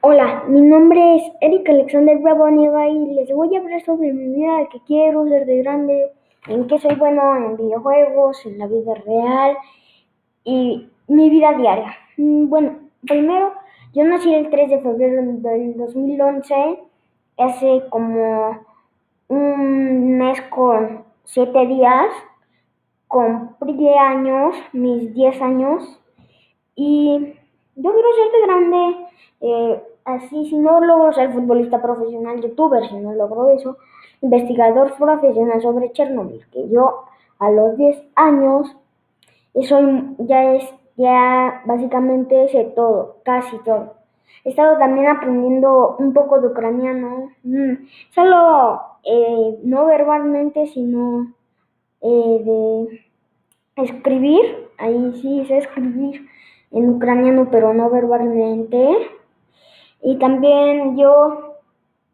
[0.00, 4.68] Hola, mi nombre es Eric Alexander Bravo y les voy a hablar sobre mi vida,
[4.70, 6.12] qué quiero ser de grande,
[6.46, 9.56] en qué soy bueno en videojuegos, en la vida real
[10.44, 11.96] y mi vida diaria.
[12.16, 13.54] Mm, bueno, primero,
[13.92, 16.78] yo nací el 3 de febrero del 2011,
[17.36, 18.56] hace como
[19.26, 22.06] un mes con 7 días,
[23.08, 26.00] cumplí años, mis 10 años,
[26.76, 27.34] y
[27.78, 29.06] yo quiero ser de grande
[29.40, 33.78] eh, así, si no logro ser futbolista profesional, youtuber, si no logro eso,
[34.20, 37.04] investigador profesional sobre Chernobyl, que yo
[37.38, 38.76] a los 10 años
[39.54, 39.78] eso
[40.18, 40.64] ya es,
[40.96, 43.94] ya básicamente sé todo, casi todo.
[44.44, 47.74] He estado también aprendiendo un poco de ucraniano, mm,
[48.14, 51.32] solo eh, no verbalmente, sino
[52.00, 56.28] eh, de escribir, ahí sí sé escribir
[56.70, 59.10] en ucraniano, pero no verbalmente.
[60.02, 61.56] Y también yo,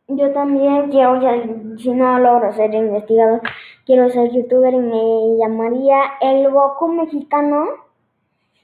[0.08, 3.42] yo también quiero ser, si no logro ser investigador,
[3.84, 7.66] quiero ser youtuber y me llamaría El Goku Mexicano.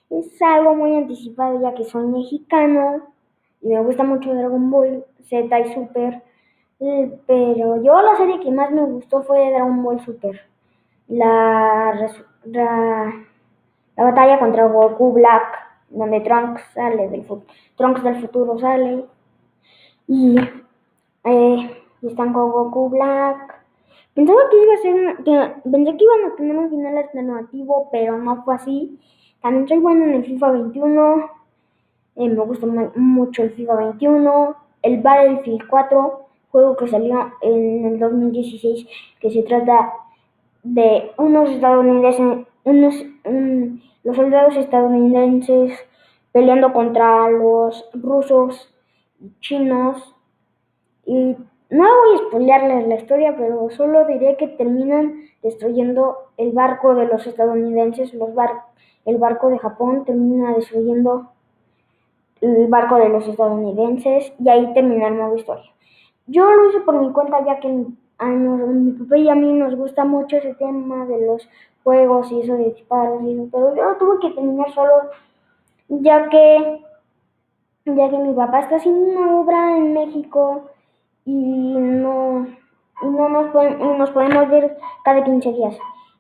[0.09, 3.03] Es algo muy anticipado ya que soy mexicano
[3.63, 6.23] y me gusta mucho Dragon Ball Z y Super.
[6.81, 10.41] Eh, pero yo la serie que más me gustó fue Dragon Ball Super.
[11.09, 12.11] La,
[12.45, 13.13] la,
[13.97, 17.27] la batalla contra Goku Black donde Trunks sale del
[17.77, 19.05] Trunks del futuro sale
[20.07, 20.37] y,
[21.25, 21.71] eh,
[22.03, 23.61] están con Goku Black.
[24.15, 28.19] Pensaba que iba a ser que pensé que iban a tener un final alternativo, pero
[28.19, 28.99] no fue así.
[29.41, 31.31] También soy bueno en el FIFA 21.
[32.17, 32.67] Eh, me gusta
[32.97, 34.57] mucho el FIFA 21.
[34.83, 38.87] El Battlefield 4, juego que salió en el 2016,
[39.21, 39.93] que se trata
[40.63, 42.95] de unos estadounidenses, unos,
[44.05, 45.79] los soldados estadounidenses
[46.33, 48.73] peleando contra los rusos
[49.21, 50.15] y chinos.
[51.05, 51.37] Y
[51.71, 57.07] no voy a spoilearles la historia, pero solo diré que terminan destruyendo el barco de
[57.07, 58.51] los estadounidenses, los bar
[59.07, 61.31] el barco de Japón termina destruyendo
[62.41, 65.71] el barco de los estadounidenses y ahí termina el nuevo historia.
[66.27, 67.87] Yo lo hice por mi cuenta ya que
[68.19, 71.49] a mi papá y a mí nos gusta mucho ese tema de los
[71.83, 75.11] juegos y eso de disparos eso, pero yo tuve que terminar solo
[75.89, 76.85] ya que,
[77.87, 80.71] ya que mi papá está haciendo una obra en México
[81.25, 82.47] y no,
[83.03, 83.55] no nos,
[83.99, 85.77] nos podemos ver cada 15 días.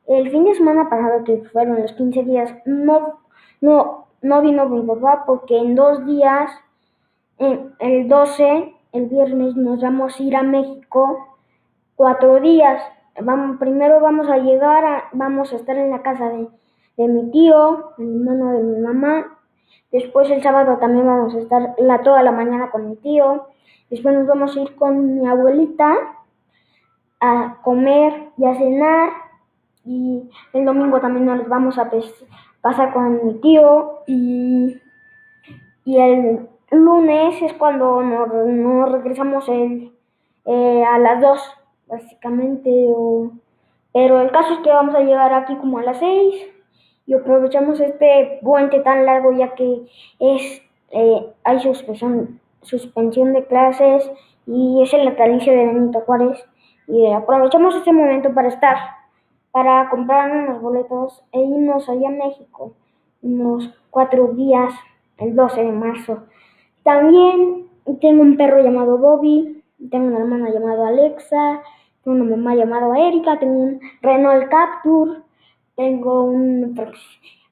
[0.06, 3.20] El fin de semana pasado, que fueron los 15 días, no,
[3.60, 6.50] no, no vino mi papá porque en dos días,
[7.38, 11.38] el 12, el viernes, nos vamos a ir a México
[11.94, 12.82] cuatro días.
[13.58, 16.48] Primero vamos a llegar, vamos a estar en la casa de,
[16.96, 19.38] de mi tío, el hermano de mi mamá.
[19.92, 23.46] Después el sábado también vamos a estar la, toda la mañana con mi tío.
[23.90, 25.96] Después nos vamos a ir con mi abuelita
[27.20, 29.10] a comer y a cenar.
[29.84, 31.90] Y el domingo también nos vamos a
[32.60, 34.00] pasar con mi tío.
[34.06, 34.80] Y,
[35.84, 41.59] y el lunes es cuando nos, regresamos eh, a las 2
[41.90, 42.70] básicamente.
[43.92, 46.34] Pero el caso es que vamos a llegar aquí como a las 6
[47.06, 49.82] y aprovechamos este puente tan largo ya que
[50.20, 50.62] es
[50.92, 54.10] eh, hay suspensión, suspensión de clases
[54.46, 56.44] y es el natalicio de Benito Juárez
[56.86, 58.76] y aprovechamos este momento para estar,
[59.50, 62.74] para comprar unos boletos e irnos allá a México
[63.22, 64.72] unos cuatro días,
[65.18, 66.24] el 12 de marzo.
[66.82, 67.68] También
[68.00, 71.62] tengo un perro llamado Bobby, tengo una hermana llamada Alexa,
[72.02, 75.22] tengo una mamá llamada Erika, tengo un Renault Capture,
[75.76, 76.74] tengo un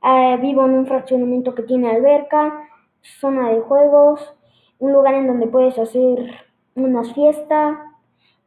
[0.02, 2.68] eh, vivo en un fraccionamiento que tiene alberca,
[3.02, 4.34] zona de juegos,
[4.78, 7.78] un lugar en donde puedes hacer unas fiestas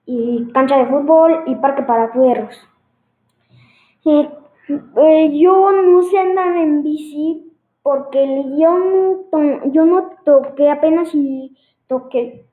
[0.05, 2.55] y cancha de fútbol y parque para perros.
[4.05, 7.51] Eh, yo no sé andar en bici
[7.83, 11.57] porque yo no, yo no toqué apenas y
[11.87, 12.45] toqué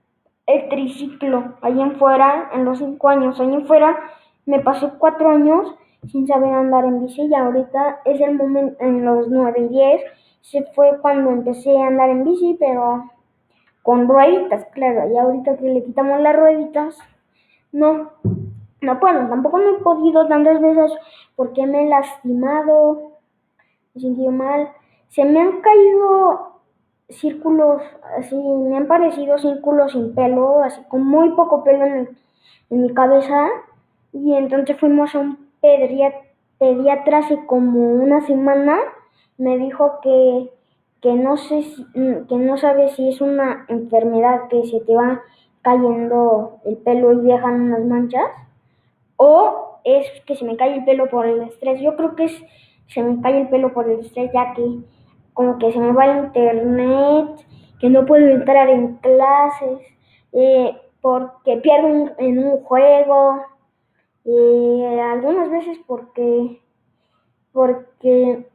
[0.48, 3.96] el triciclo allá en fuera, en los cinco años, allá en fuera
[4.46, 5.74] me pasé cuatro años
[6.06, 10.02] sin saber andar en bici y ahorita es el momento, en los nueve y diez,
[10.40, 13.10] se fue cuando empecé a andar en bici, pero
[13.82, 16.98] con rueditas, claro, y ahorita que le quitamos las rueditas,
[17.70, 18.10] no,
[18.80, 20.92] no puedo, tampoco me he podido tantas veces
[21.36, 23.12] porque me he lastimado,
[23.92, 24.70] me he sentido mal,
[25.08, 26.47] se me han caído
[27.08, 27.82] círculos,
[28.18, 32.08] así, me han parecido círculos sin pelo, así con muy poco pelo en,
[32.70, 33.48] en mi cabeza,
[34.12, 38.78] y entonces fuimos a un pediatra hace como una semana,
[39.36, 40.50] me dijo que,
[41.00, 41.64] que no sé
[42.28, 45.22] que no sabes si es una enfermedad que se te va
[45.62, 48.26] cayendo el pelo y dejan unas manchas
[49.16, 51.80] o es que se me cae el pelo por el estrés.
[51.80, 52.44] Yo creo que es
[52.88, 54.62] se me cae el pelo por el estrés ya que
[55.38, 57.46] como que se me va el internet,
[57.78, 59.78] que no puedo entrar en clases,
[60.32, 63.42] eh, porque pierdo en un juego,
[64.24, 66.60] y algunas veces porque,
[67.52, 68.48] porque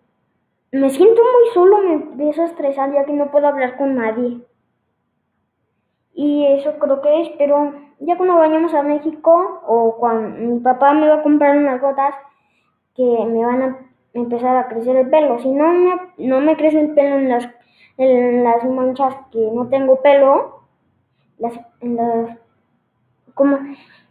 [0.74, 4.41] me siento muy solo, me empiezo a estresar ya que no puedo hablar con nadie.
[6.13, 10.94] Y eso creo que es, pero ya cuando vayamos a México o cuando mi papá
[10.94, 12.13] me va a comprar unas gotas
[12.94, 15.39] que me van a empezar a crecer el pelo.
[15.39, 17.50] Si no me, no me crece el pelo en las,
[17.98, 20.62] en las manchas que no tengo pelo,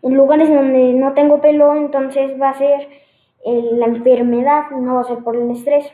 [0.03, 2.89] en lugares donde no tengo pelo, entonces va a ser
[3.45, 5.91] eh, la enfermedad no va a ser por el estrés.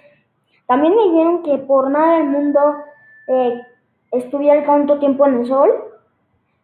[0.66, 2.60] También me dijeron que por nada del mundo
[3.26, 3.60] eh,
[4.12, 5.70] estuviera tanto tiempo en el sol,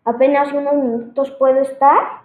[0.04, 2.22] apenas unos minutos puedo estar,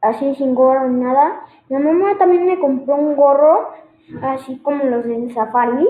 [0.00, 1.40] así sin gorro ni nada.
[1.68, 3.72] Mi mamá también me compró un gorro,
[4.22, 5.88] así como los del safari,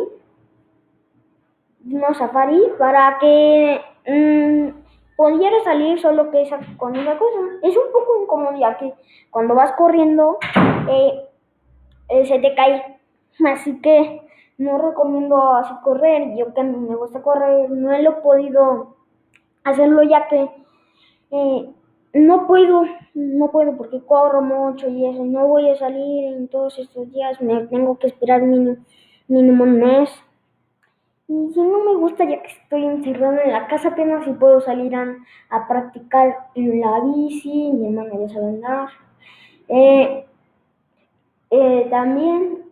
[1.85, 4.69] no safari, para que mmm,
[5.17, 7.39] pudiera salir, solo que esa, con esa cosa.
[7.63, 8.95] Es un poco incómodo ya que
[9.31, 10.39] cuando vas corriendo
[10.89, 11.29] eh,
[12.09, 13.01] eh, se te cae.
[13.47, 14.23] Así que
[14.59, 16.37] no recomiendo así correr.
[16.37, 18.97] Yo que me gusta correr, no he podido
[19.65, 20.51] hacerlo ya que
[21.31, 21.71] eh,
[22.15, 22.85] no puedo,
[23.15, 25.25] no puedo porque corro mucho y eso.
[25.25, 27.41] No voy a salir en todos estos días.
[27.41, 30.11] Me tengo que esperar mínimo, un mes.
[31.29, 34.61] Y si no me gusta ya que estoy encerrado en la casa apenas si puedo
[34.63, 35.15] salir a,
[35.51, 38.89] a practicar en la bici, mi hermana ya sabe andar.
[39.69, 40.25] Eh,
[41.51, 42.65] eh, también,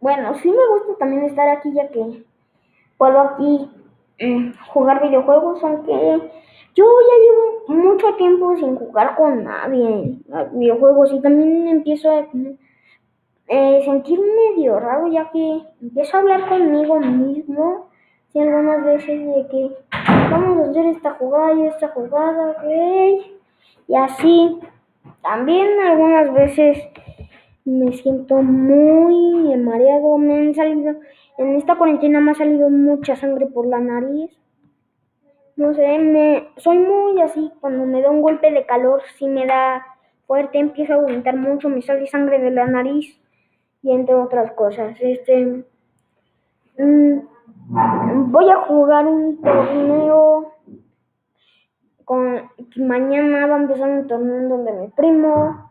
[0.00, 2.24] bueno, sí me gusta también estar aquí ya que
[2.96, 3.70] puedo aquí
[4.18, 5.92] eh, jugar videojuegos, aunque
[6.74, 7.73] yo ya llevo
[8.12, 10.18] tiempo sin jugar con nadie
[10.52, 12.26] videojuegos y también empiezo a
[13.48, 17.88] eh, sentir medio raro ya que empiezo a hablar conmigo mismo
[18.34, 19.70] y algunas veces de que
[20.30, 22.64] vamos a hacer esta jugada y esta jugada, ok,
[23.88, 24.58] y así.
[25.22, 26.78] También algunas veces
[27.64, 30.96] me siento muy mareado, me han salido,
[31.38, 34.30] en esta cuarentena me ha salido mucha sangre por la nariz.
[35.56, 39.46] No sé, me, soy muy así, cuando me da un golpe de calor, si me
[39.46, 39.84] da
[40.26, 43.20] fuerte, empiezo a vomitar mucho, me sale sangre de la nariz
[43.82, 44.96] y entre otras cosas.
[45.00, 45.64] Este,
[46.78, 47.18] mm,
[48.30, 50.54] voy a jugar un torneo
[52.04, 55.70] con mañana va a empezar un torneo donde mi primo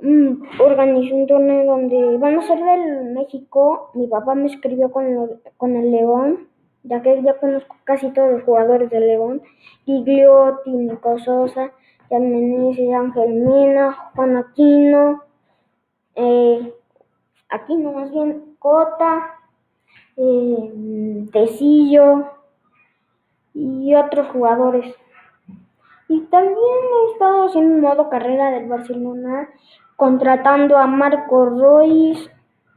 [0.00, 3.90] mm, organizó un torneo donde van a ser del México.
[3.94, 6.48] Mi papá me escribió con, con el León,
[6.88, 9.42] ya que ya conozco casi todos los jugadores del León.
[9.84, 11.72] Gigliotti, Nico Sosa,
[12.10, 12.24] Jan
[12.94, 15.22] Ángel Mena, Juan Aquino,
[16.14, 16.72] eh,
[17.48, 19.34] aquí no más bien Cota,
[20.16, 22.30] eh, Tecillo
[23.54, 24.94] y otros jugadores.
[26.08, 29.48] Y también he estado haciendo un modo carrera del Barcelona,
[29.96, 32.30] contratando a Marco Royce,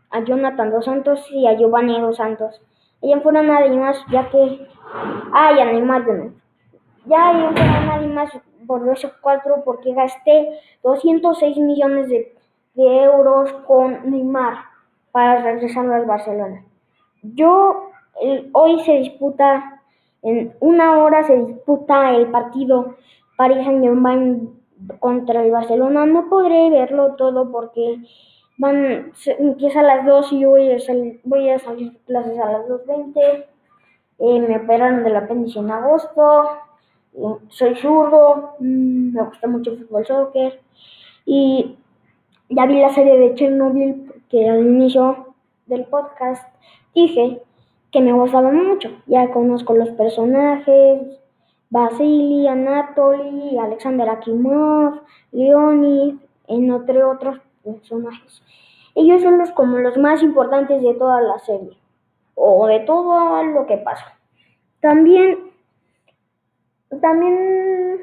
[0.09, 2.59] a Jonathan Dos Santos y a Giovanni Dos Santos.
[3.01, 4.67] Ellos fueron nadie más, ya que.
[5.33, 6.31] Ah, y a Neymar Junior.
[7.05, 8.31] Ya ellos fueron nadie más
[8.67, 12.39] por esos cuatro, porque gasté 206 millones de
[12.79, 14.55] de euros con Neymar
[15.11, 16.63] para regresar al Barcelona.
[17.21, 17.89] Yo,
[18.53, 19.81] hoy se disputa,
[20.21, 22.95] en una hora se disputa el partido
[23.35, 24.61] Paris Saint Germain
[24.99, 26.05] contra el Barcelona.
[26.05, 27.97] No podré verlo todo porque
[28.59, 32.51] van, empieza a las 2 y yo voy a, salir, voy a salir clases a
[32.51, 33.45] las 2.20.
[34.19, 36.49] Eh, me operaron del apéndice en agosto.
[37.13, 40.61] Eh, soy zurdo, mm, me gusta mucho el fútbol soccer.
[41.25, 41.77] Y
[42.49, 45.35] ya vi la serie de Chernobyl que al inicio
[45.65, 46.45] del podcast
[46.93, 47.41] dije
[47.91, 48.89] que me gustaba mucho.
[49.07, 51.01] Ya conozco los personajes,
[51.69, 55.01] Vasily, Anatoly, Alexander Akimov,
[55.31, 56.15] Leonid,
[56.47, 57.39] entre otros
[57.75, 58.41] personajes.
[58.95, 61.77] Ellos son los como los más importantes de toda la serie
[62.35, 64.17] o de todo lo que pasa.
[64.81, 65.37] También
[67.01, 67.99] también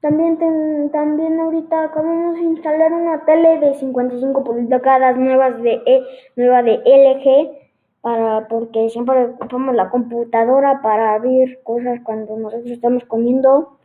[0.00, 6.02] también, también ahorita acabamos de instalar una tele de 55 pulgadas nuevas de e,
[6.36, 7.66] nueva de LG
[8.02, 13.78] para porque siempre ocupamos la computadora para ver cosas cuando nosotros estamos comiendo.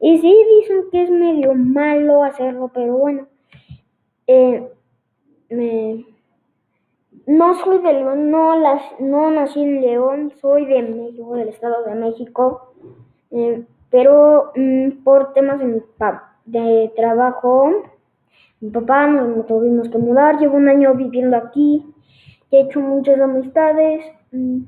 [0.00, 3.26] Y sí dicen que es medio malo hacerlo, pero bueno.
[4.26, 4.68] Eh,
[5.50, 6.04] me,
[7.26, 11.84] no soy de León, no, las, no nací en León, soy de México, del Estado
[11.84, 12.72] de México,
[13.30, 15.82] eh, pero mm, por temas de,
[16.44, 17.70] de trabajo,
[18.60, 21.84] mi papá nos tuvimos que mudar, llevo un año viviendo aquí,
[22.50, 24.60] he hecho muchas amistades, mm,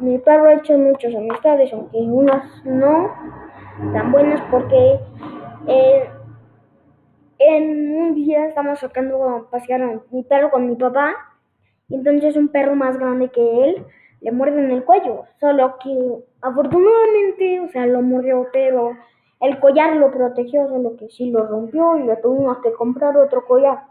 [0.00, 3.10] mi perro ha hecho muchas amistades, aunque unas no
[3.92, 5.00] tan buenas porque
[5.66, 6.10] eh,
[7.38, 11.14] en un día estamos sacando a pasear mi perro con mi papá
[11.88, 13.86] y entonces un perro más grande que él
[14.20, 18.96] le muerde en el cuello, solo que afortunadamente, o sea, lo mordió, pero
[19.40, 23.44] el collar lo protegió, solo que sí lo rompió y le tuvimos que comprar otro
[23.46, 23.84] collar.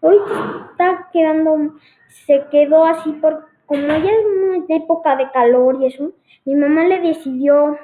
[0.00, 1.74] Ahorita está quedando,
[2.08, 6.12] se quedó así por, como ya es una época de calor y eso,
[6.44, 7.76] mi mamá le decidió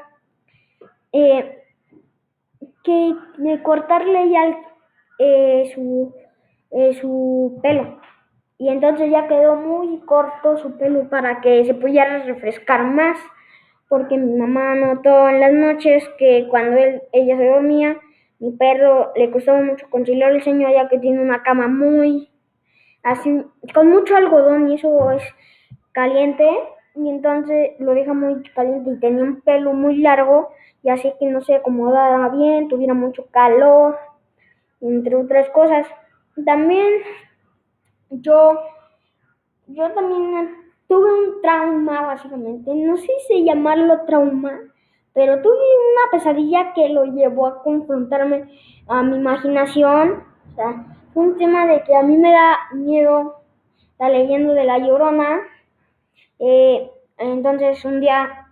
[1.13, 1.63] eh,
[2.83, 3.15] que
[3.63, 4.57] cortarle ya
[5.19, 6.15] eh, su,
[7.01, 8.01] su pelo.
[8.59, 13.19] Y entonces ya quedó muy corto su pelo para que se pudiera refrescar más.
[13.89, 17.97] Porque mi mamá notó en las noches que cuando él, ella se dormía,
[18.39, 22.29] mi perro le costaba mucho conciliar el sueño ya que tiene una cama muy
[23.03, 23.45] así,
[23.75, 25.23] con mucho algodón y eso es
[25.93, 26.47] caliente.
[26.95, 30.51] Y entonces lo deja muy caliente y tenía un pelo muy largo
[30.83, 33.97] y así que no se acomodara bien, tuviera mucho calor,
[34.81, 35.87] entre otras cosas.
[36.45, 36.87] También
[38.11, 38.61] yo,
[39.67, 40.57] yo también
[40.89, 42.75] tuve un trauma, básicamente.
[42.75, 44.59] No sé si llamarlo trauma,
[45.13, 48.49] pero tuve una pesadilla que lo llevó a confrontarme
[48.87, 50.25] a mi imaginación.
[51.15, 53.43] Un tema de que a mí me da miedo
[53.99, 55.41] la leyenda de la llorona.
[56.39, 58.47] Eh, entonces, un día,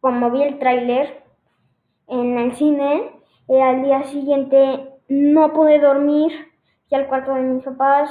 [0.00, 1.22] como vi el tráiler
[2.06, 3.10] en el cine,
[3.48, 6.32] eh, al día siguiente no pude dormir.
[6.88, 8.10] Fui al cuarto de mis papás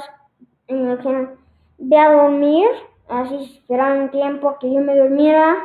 [0.68, 1.30] y me dijeron,
[1.78, 2.68] ve a dormir.
[3.08, 5.56] Así esperaron un tiempo que yo me durmiera,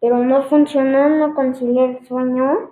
[0.00, 2.70] pero no funcionó, no concilié el sueño.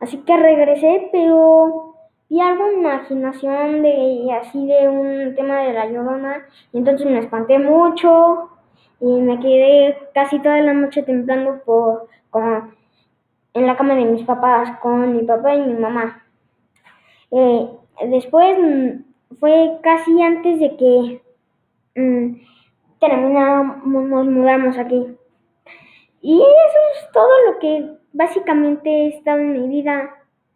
[0.00, 1.94] Así que regresé, pero
[2.28, 6.46] vi algo imaginación de así de un tema de la llorona.
[6.72, 8.50] Y entonces me espanté mucho
[9.00, 12.08] y me quedé casi toda la noche temblando por,
[13.54, 16.24] en la cama de mis papás con mi papá y mi mamá.
[17.32, 17.68] Eh,
[18.08, 21.22] después mm, fue casi antes de que
[22.00, 22.40] mm,
[23.86, 25.06] nos mudamos aquí.
[26.22, 30.10] Y eso es todo lo que básicamente he estado en mi vida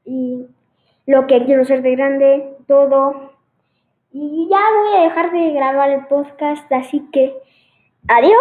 [0.04, 0.46] y
[1.06, 3.32] lo que quiero ser de grande, todo.
[4.12, 7.34] Y ya voy a dejar de grabar el podcast, así que
[8.08, 8.34] adiós.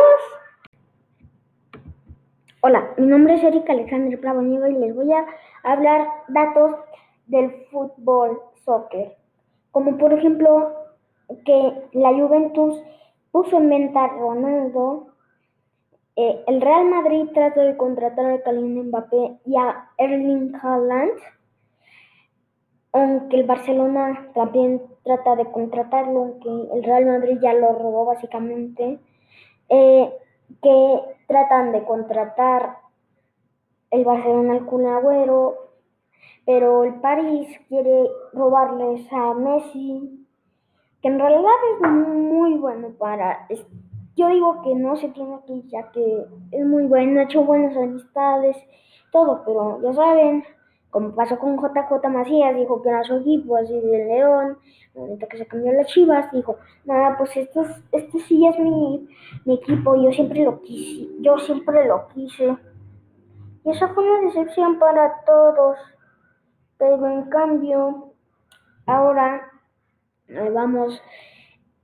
[2.61, 5.25] Hola, mi nombre es Erika Alexander Bravo y les voy a
[5.63, 6.75] hablar datos
[7.27, 9.15] del fútbol, soccer.
[9.71, 10.73] Como por ejemplo
[11.45, 12.81] que la Juventus
[13.31, 15.07] puso en venta a Ronaldo,
[16.15, 21.19] eh, el Real Madrid trató de contratar a Kylian Mbappé y a Erling Haaland,
[22.91, 28.99] aunque el Barcelona también trata de contratarlo, aunque el Real Madrid ya lo robó básicamente,
[29.69, 30.13] eh,
[30.61, 32.77] que tratan de contratar
[33.89, 34.85] el Barcelona al Kun
[36.45, 40.27] pero el París quiere robarles a Messi,
[41.01, 43.47] que en realidad es muy bueno para...
[44.15, 47.75] Yo digo que no se tiene aquí, ya que es muy bueno, ha hecho buenas
[47.75, 48.55] amistades,
[49.11, 50.43] todo, pero ya saben,
[50.91, 54.57] como pasó con JJ Macías, dijo que era su equipo, así de León,
[54.95, 59.07] ahorita que se cambió las Chivas, dijo, nada, pues este sí es mi,
[59.45, 62.55] mi equipo, yo siempre lo quise, yo siempre lo quise.
[63.65, 65.77] Y eso fue una decepción para todos.
[66.83, 68.11] Pero en cambio,
[68.85, 69.49] ahora
[70.53, 71.01] vamos,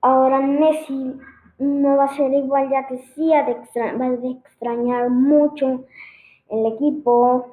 [0.02, 1.18] ahora Messi
[1.58, 5.86] no va a ser igual ya que sí va a extrañar mucho
[6.50, 7.48] el equipo.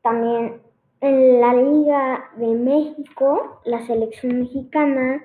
[0.00, 0.62] También
[1.02, 5.22] en la Liga de México, la selección mexicana,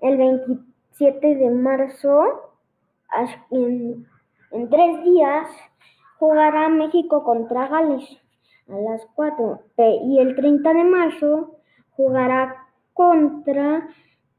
[0.00, 2.52] el 27 de marzo,
[3.50, 4.06] en,
[4.50, 5.48] en tres días,
[6.18, 8.20] jugará México contra Gales
[8.72, 9.62] a las 4
[10.04, 11.56] y el 30 de marzo
[11.90, 13.88] jugará contra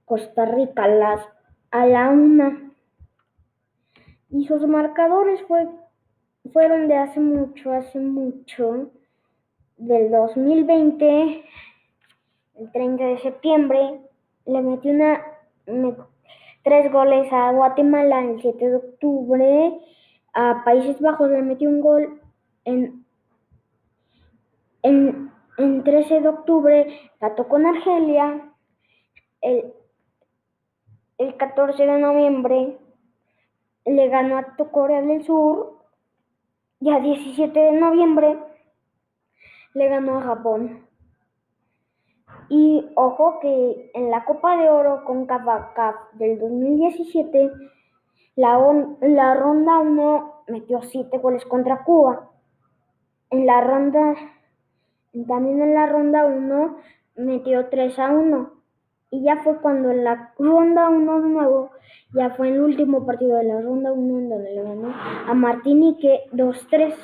[0.06, 1.28] Costa Rica a, las,
[1.72, 2.72] a la 1.
[4.30, 5.68] Y sus marcadores fue,
[6.54, 8.92] fueron de hace mucho, hace mucho,
[9.78, 11.44] del 2020,
[12.56, 14.02] el 30 de septiembre,
[14.46, 15.22] le metió una,
[16.64, 19.80] tres goles a Guatemala el 7 de octubre,
[20.34, 22.22] a Países Bajos le metió un gol
[22.66, 23.01] en
[24.84, 28.52] en, 13 de octubre trató con Argelia.
[29.42, 29.74] El,
[31.18, 32.78] el 14 de noviembre
[33.86, 35.82] le ganó a Corea del Sur
[36.80, 38.40] y a 17 de noviembre
[39.74, 40.88] le ganó a Japón.
[42.50, 47.50] Y ojo que en la Copa de Oro con CAF del 2017,
[48.36, 48.60] la,
[49.02, 52.30] la ronda 1 metió 7 goles contra Cuba.
[53.30, 54.16] En la ronda,
[55.28, 56.78] también en la ronda 1
[57.18, 58.54] metió 3 a 1.
[59.12, 61.72] Y ya fue cuando en la ronda 1 de nuevo,
[62.14, 64.94] ya fue el último partido de la ronda 1 en donde le ganó
[65.28, 66.96] a Martinique 2-3.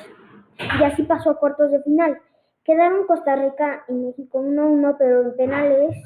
[0.80, 2.18] Y así pasó a cuartos de final.
[2.64, 5.96] Quedaron Costa Rica y México 1-1, pero en penales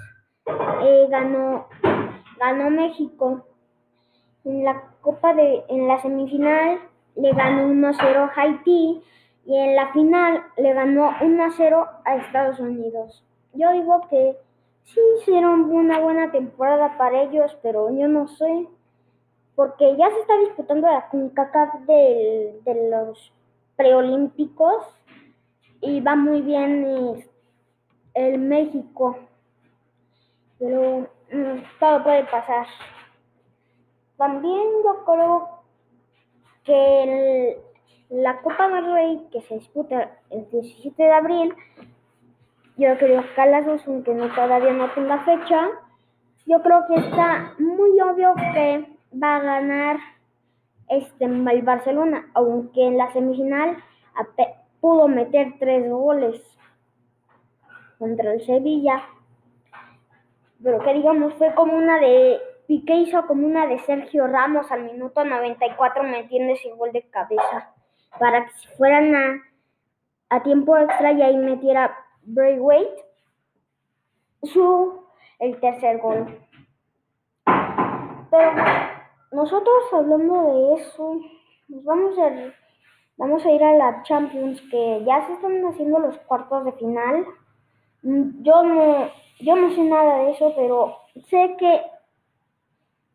[0.83, 1.69] eh, ganó,
[2.39, 3.47] ganó México.
[4.45, 6.79] En la Copa de, en la semifinal
[7.17, 9.03] le ganó 1-0 a Haití
[9.45, 13.25] y en la final le ganó 1-0 a Estados Unidos.
[13.55, 14.37] Yo digo que
[14.85, 18.69] sí hicieron una buena temporada para ellos, pero yo no sé,
[19.55, 23.33] porque ya se está disputando la CONCACAF de, los
[23.77, 24.85] preolímpicos
[25.81, 27.29] y va muy bien eh,
[28.15, 29.19] el México,
[30.59, 32.67] pero mm, todo puede pasar.
[34.17, 35.49] También yo creo
[36.65, 37.61] que
[38.13, 41.55] la Copa del Rey que se disputa el 17 de abril,
[42.77, 45.71] yo creo que a las dos, aunque no, todavía no tenga fecha,
[46.45, 49.99] yo creo que está muy obvio que va a ganar
[50.91, 53.79] este el Barcelona, aunque en la semifinal
[54.83, 56.59] pudo meter tres goles
[57.99, 59.05] contra el Sevilla.
[60.63, 64.85] Pero que digamos fue como una de Piqué hizo como una de Sergio Ramos al
[64.85, 67.72] minuto 94 metiendo ese gol de cabeza
[68.19, 69.43] para que si fueran a,
[70.31, 73.05] a tiempo extra y ahí metiera Braithwaite
[74.43, 75.05] su
[75.39, 76.39] el tercer gol.
[77.45, 78.53] Pero
[79.33, 81.21] nosotros hablando de eso,
[81.69, 82.53] nos vamos a
[83.19, 87.27] Vamos a ir a la Champions, que ya se están haciendo los cuartos de final.
[88.03, 90.97] Mm, yo no, yo no sé nada de eso, pero
[91.29, 91.83] sé que,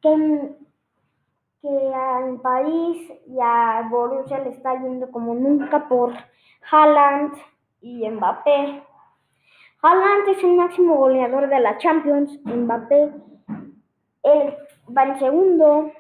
[0.02, 0.56] que,
[1.62, 6.14] que al París y a Borussia le está yendo como nunca por
[6.72, 7.34] Haaland
[7.82, 8.84] y Mbappé.
[9.82, 13.14] Haaland es el máximo goleador de la Champions, Mbappé
[14.28, 14.58] él
[14.96, 15.92] va en segundo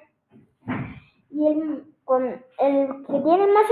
[1.29, 3.65] y él con el que tiene más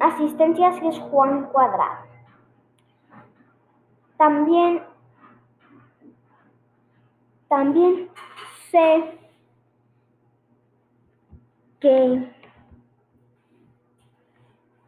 [0.00, 2.06] asistencias es Juan Cuadrado.
[4.16, 4.82] También,
[7.48, 8.10] también
[8.70, 9.18] sé
[11.80, 12.30] que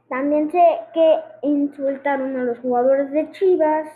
[0.08, 3.88] también sé que insultaron a los jugadores de Chivas.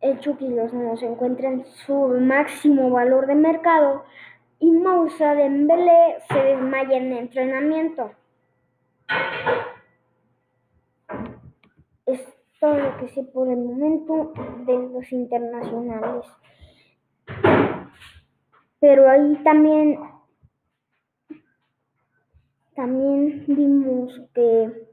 [0.00, 4.04] El Chucky los no se encuentra en su máximo valor de mercado
[4.58, 8.12] y Moussa Dembélé se desmaya en entrenamiento.
[12.06, 12.20] Es
[12.60, 14.32] todo lo que sé por el momento
[14.64, 16.24] de los internacionales.
[18.80, 19.98] Pero ahí también
[22.74, 24.86] también vimos que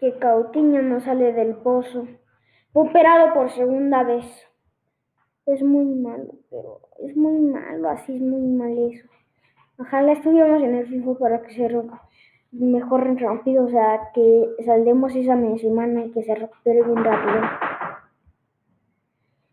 [0.00, 2.06] que Cautiño no sale del pozo.
[2.72, 4.24] operado por segunda vez
[5.44, 9.08] es muy malo, pero es muy malo, así es muy mal eso.
[9.78, 11.68] Ojalá estuviéramos en el FIFA para que se
[12.52, 17.42] mejoren rápido, o sea, que saldemos esa semana y que se recupere bien rápido.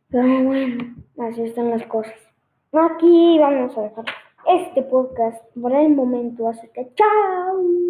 [0.10, 2.15] Pero bueno, así están las cosas.
[2.73, 4.06] Aquí vamos a dejar
[4.45, 7.87] este podcast por el momento, así que chao.